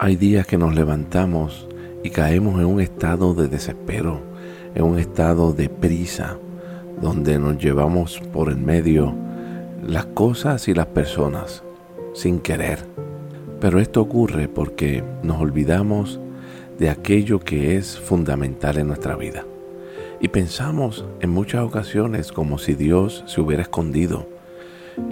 [0.00, 1.66] Hay días que nos levantamos
[2.04, 4.20] y caemos en un estado de desespero,
[4.76, 6.38] en un estado de prisa,
[7.02, 9.12] donde nos llevamos por el medio
[9.84, 11.64] las cosas y las personas
[12.14, 12.78] sin querer.
[13.60, 16.20] Pero esto ocurre porque nos olvidamos
[16.78, 19.46] de aquello que es fundamental en nuestra vida.
[20.20, 24.28] Y pensamos en muchas ocasiones como si Dios se hubiera escondido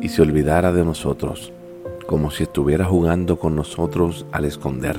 [0.00, 1.52] y se olvidara de nosotros
[2.06, 4.96] como si estuviera jugando con nosotros al esconder.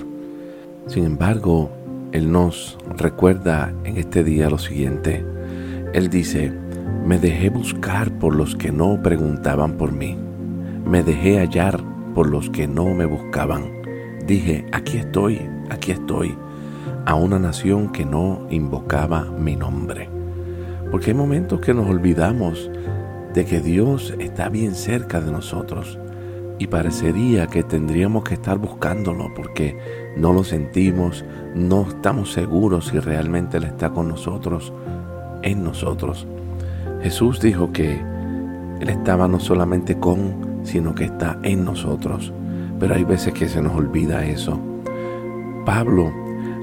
[0.88, 1.70] Sin embargo,
[2.12, 5.26] Él nos recuerda en este día lo siguiente.
[5.94, 6.52] Él dice,
[7.06, 10.18] me dejé buscar por los que no preguntaban por mí.
[10.86, 11.82] Me dejé hallar
[12.14, 13.72] por los que no me buscaban.
[14.26, 16.36] Dije, aquí estoy, aquí estoy,
[17.06, 20.10] a una nación que no invocaba mi nombre.
[20.92, 22.70] Porque hay momentos que nos olvidamos
[23.34, 26.00] de que Dios está bien cerca de nosotros
[26.60, 29.78] y parecería que tendríamos que estar buscándolo porque
[30.16, 31.24] no lo sentimos,
[31.56, 34.74] no estamos seguros si realmente Él está con nosotros,
[35.44, 36.28] en nosotros.
[37.02, 38.02] Jesús dijo que
[38.80, 42.34] Él estaba no solamente con, sino que está en nosotros.
[42.80, 44.60] Pero hay veces que se nos olvida eso.
[45.66, 46.12] Pablo,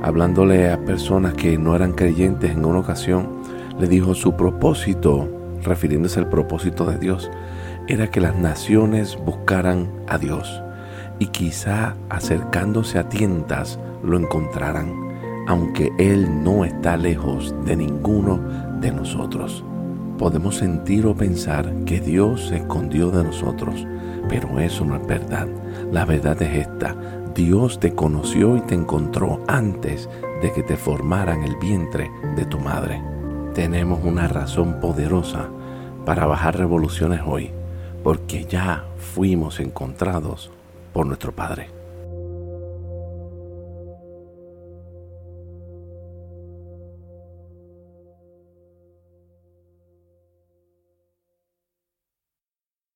[0.02, 3.28] hablándole a personas que no eran creyentes en una ocasión,
[3.78, 5.28] le dijo su propósito,
[5.62, 7.30] refiriéndose al propósito de Dios,
[7.86, 10.62] era que las naciones buscaran a Dios
[11.18, 14.92] y quizá acercándose a tientas lo encontraran,
[15.46, 18.40] aunque Él no está lejos de ninguno
[18.80, 19.64] de nosotros.
[20.18, 23.86] Podemos sentir o pensar que Dios se escondió de nosotros,
[24.28, 25.48] pero eso no es verdad.
[25.92, 26.96] La verdad es esta.
[27.34, 30.08] Dios te conoció y te encontró antes
[30.40, 33.02] de que te formara en el vientre de tu madre.
[33.54, 35.48] Tenemos una razón poderosa
[36.04, 37.50] para bajar revoluciones hoy
[38.04, 40.50] porque ya fuimos encontrados
[40.92, 41.83] por nuestro Padre.